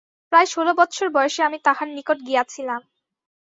[0.31, 2.81] প্রায় ষোল বৎসর বয়সে আমি তাঁহার নিকট গিয়াছিলাম।